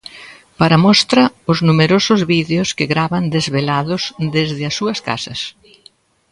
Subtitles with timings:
[0.59, 4.01] Para mostra, os numerosos vídeos que gravan desvelados
[4.35, 5.39] desde as súas casas.